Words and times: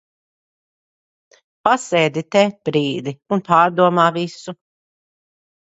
Pasēdi 1.69 2.25
te 2.37 2.43
brīdi 2.71 3.15
un 3.37 3.47
pārdomā 3.53 4.11
visu. 4.21 4.61